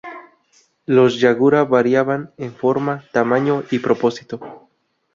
[0.87, 4.67] Los "yagura" variaban en forma, tamaño y propósito.